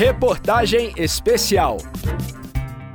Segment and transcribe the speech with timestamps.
[0.00, 1.76] Reportagem especial.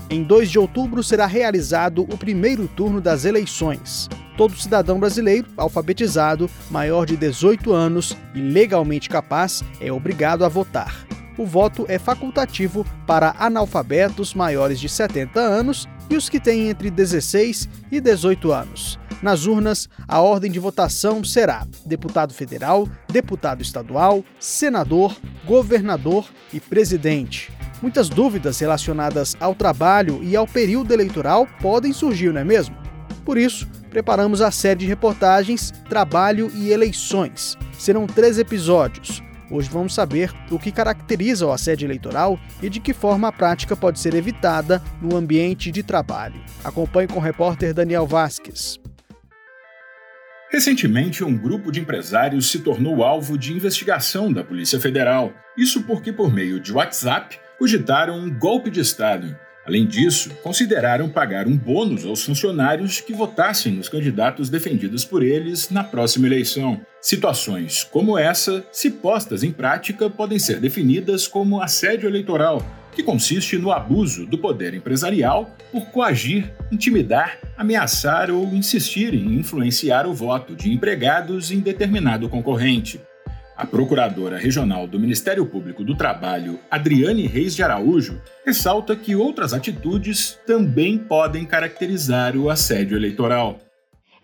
[0.10, 4.10] Em 2 de outubro será realizado o primeiro turno das eleições.
[4.35, 11.05] Todo cidadão brasileiro alfabetizado, maior de 18 anos e legalmente capaz é obrigado a votar.
[11.37, 16.90] O voto é facultativo para analfabetos maiores de 70 anos e os que têm entre
[16.90, 18.98] 16 e 18 anos.
[19.22, 25.16] Nas urnas, a ordem de votação será deputado federal, deputado estadual, senador,
[25.46, 27.52] governador e presidente.
[27.82, 32.76] Muitas dúvidas relacionadas ao trabalho e ao período eleitoral podem surgir, não é mesmo?
[33.23, 37.58] Por isso, preparamos a série de reportagens Trabalho e Eleições.
[37.78, 39.23] Serão três episódios.
[39.50, 43.76] Hoje vamos saber o que caracteriza o assédio eleitoral e de que forma a prática
[43.76, 46.42] pode ser evitada no ambiente de trabalho.
[46.64, 48.80] Acompanhe com o repórter Daniel Vasques.
[50.49, 55.34] Recentemente, um grupo de empresários se tornou alvo de investigação da Polícia Federal.
[55.58, 59.36] Isso porque, por meio de WhatsApp, cogitaram um golpe de Estado.
[59.66, 65.72] Além disso, consideraram pagar um bônus aos funcionários que votassem nos candidatos defendidos por eles
[65.72, 66.80] na próxima eleição.
[67.02, 72.64] Situações como essa, se postas em prática, podem ser definidas como assédio eleitoral,
[72.96, 80.08] que consiste no abuso do poder empresarial por coagir, intimidar, ameaçar ou insistir em influenciar
[80.08, 83.02] o voto de empregados em determinado concorrente.
[83.58, 89.54] A procuradora regional do Ministério Público do Trabalho, Adriane Reis de Araújo, ressalta que outras
[89.54, 93.60] atitudes também podem caracterizar o assédio eleitoral.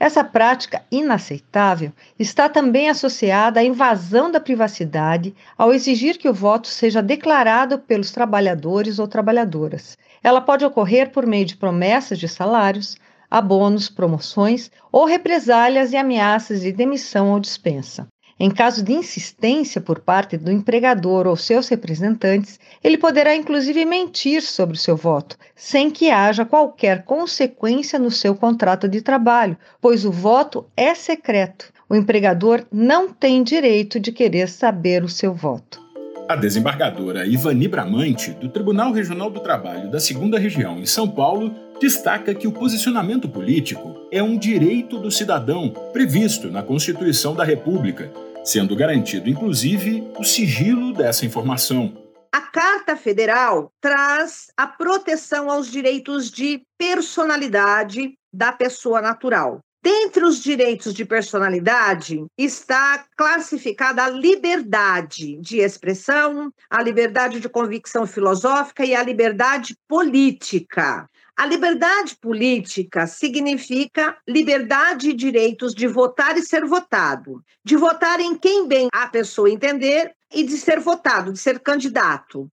[0.02, 6.68] Essa prática inaceitável está também associada à invasão da privacidade ao exigir que o voto
[6.68, 9.96] seja declarado pelos trabalhadores ou trabalhadoras.
[10.24, 12.98] Ela pode ocorrer por meio de promessas de salários,
[13.30, 18.08] abonos, promoções ou represálias e ameaças de demissão ou dispensa.
[18.44, 24.42] Em caso de insistência por parte do empregador ou seus representantes, ele poderá inclusive mentir
[24.42, 30.06] sobre o seu voto, sem que haja qualquer consequência no seu contrato de trabalho, pois
[30.06, 31.72] o voto é secreto.
[31.88, 35.80] O empregador não tem direito de querer saber o seu voto.
[36.28, 41.54] A desembargadora Ivani Bramante, do Tribunal Regional do Trabalho da Segunda Região em São Paulo,
[41.80, 48.12] destaca que o posicionamento político é um direito do cidadão previsto na Constituição da República
[48.44, 51.98] sendo garantido, inclusive, o sigilo dessa informação.
[52.32, 59.60] A Carta Federal traz a proteção aos direitos de personalidade da pessoa natural.
[59.84, 68.06] Dentre os direitos de personalidade está classificada a liberdade de expressão, a liberdade de convicção
[68.06, 71.10] filosófica e a liberdade política.
[71.42, 78.36] A liberdade política significa liberdade e direitos de votar e ser votado, de votar em
[78.38, 82.48] quem bem a pessoa entender e de ser votado, de ser candidato.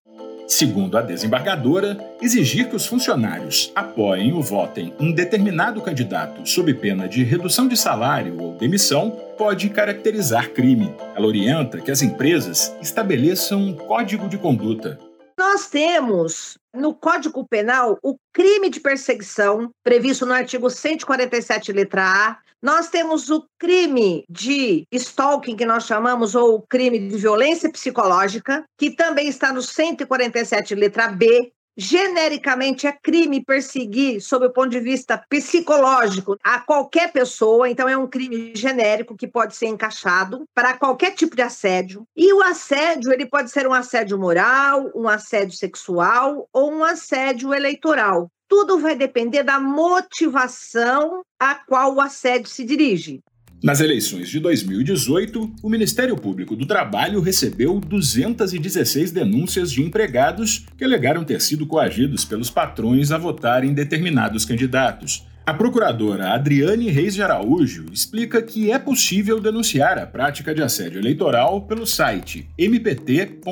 [0.46, 7.06] Segundo a desembargadora, exigir que os funcionários apoiem ou votem um determinado candidato sob pena
[7.06, 10.94] de redução de salário ou demissão pode caracterizar crime.
[11.14, 14.98] Ela orienta que as empresas estabeleçam um código de conduta
[15.38, 22.38] nós temos no Código Penal o crime de perseguição, previsto no artigo 147, letra A.
[22.60, 28.90] Nós temos o crime de stalking, que nós chamamos, ou crime de violência psicológica, que
[28.90, 35.22] também está no 147, letra B genericamente é crime perseguir, sob o ponto de vista
[35.28, 37.70] psicológico, a qualquer pessoa.
[37.70, 42.04] Então, é um crime genérico que pode ser encaixado para qualquer tipo de assédio.
[42.16, 47.54] E o assédio, ele pode ser um assédio moral, um assédio sexual ou um assédio
[47.54, 48.28] eleitoral.
[48.48, 53.22] Tudo vai depender da motivação a qual o assédio se dirige.
[53.60, 60.84] Nas eleições de 2018, o Ministério Público do Trabalho recebeu 216 denúncias de empregados que
[60.84, 65.26] alegaram ter sido coagidos pelos patrões a votar em determinados candidatos.
[65.44, 71.00] A procuradora Adriane Reis de Araújo explica que é possível denunciar a prática de assédio
[71.00, 73.42] eleitoral pelo site mpt.mp.br,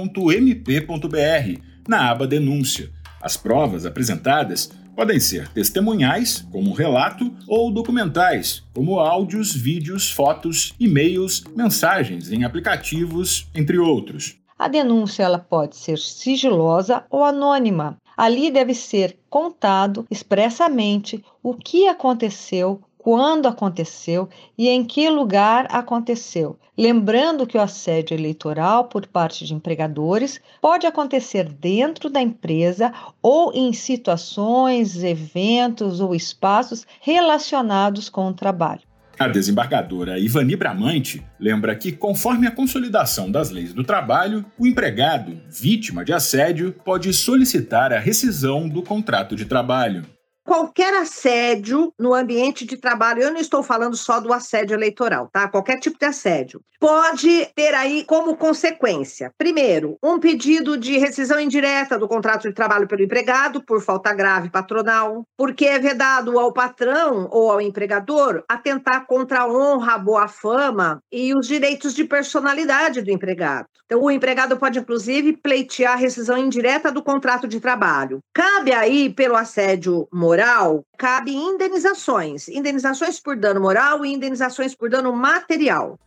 [1.88, 2.91] na aba Denúncia.
[3.20, 11.44] As provas apresentadas Podem ser testemunhais, como relato, ou documentais, como áudios, vídeos, fotos, e-mails,
[11.54, 14.38] mensagens em aplicativos, entre outros.
[14.58, 17.98] A denúncia ela pode ser sigilosa ou anônima.
[18.16, 26.58] Ali deve ser contado expressamente o que aconteceu, quando aconteceu e em que lugar aconteceu.
[26.76, 32.93] Lembrando que o assédio eleitoral por parte de empregadores pode acontecer dentro da empresa
[33.23, 38.82] ou em situações, eventos ou espaços relacionados com o trabalho.
[39.17, 45.41] A desembargadora Ivani Bramante lembra que, conforme a consolidação das leis do trabalho, o empregado,
[45.49, 50.05] vítima de assédio, pode solicitar a rescisão do contrato de trabalho
[50.46, 55.48] qualquer assédio no ambiente de trabalho, eu não estou falando só do assédio eleitoral, tá?
[55.48, 61.98] Qualquer tipo de assédio, pode ter aí como consequência, primeiro, um pedido de rescisão indireta
[61.98, 67.28] do contrato de trabalho pelo empregado por falta grave patronal, porque é vedado ao patrão
[67.32, 73.02] ou ao empregador atentar contra a honra, a boa fama e os direitos de personalidade
[73.02, 73.66] do empregado.
[73.87, 78.19] Então, o empregado pode, inclusive, pleitear a rescisão indireta do contrato de trabalho.
[78.34, 82.47] Cabe aí, pelo assédio moral, cabe indenizações.
[82.49, 85.99] Indenizações por dano moral e indenizações por dano material.